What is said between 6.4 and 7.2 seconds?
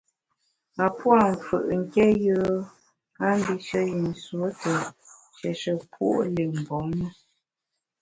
mgbom me.